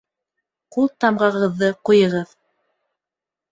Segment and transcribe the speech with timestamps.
[0.77, 2.35] Ҡултамғағыҙҙы ҡуйығыҙ